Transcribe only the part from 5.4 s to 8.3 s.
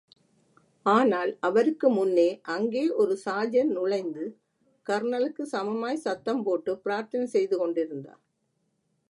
சமமாய் சத்தம் போட்டு பிரார்த்தனை செய்து கொண்டிருந்தார்.